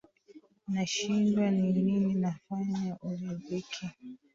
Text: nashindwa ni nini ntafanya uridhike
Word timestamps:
nashindwa 0.73 1.43
ni 1.57 1.67
nini 1.83 2.11
ntafanya 2.21 2.91
uridhike 3.07 3.85